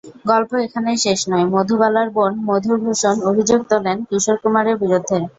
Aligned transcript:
গল্প 0.25 0.51
এখানেই 0.65 0.97
শেষ 0.97 1.19
নয়, 1.29 1.45
মধুবালার 1.53 2.07
বোন 2.15 2.33
মধুর 2.47 2.77
ভূষণ 2.83 3.15
অভিযোগ 3.29 3.59
তোলেন 3.71 3.97
কিশোর 4.09 4.37
কুমারের 4.43 4.75
বিরুদ্ধে। 4.81 5.17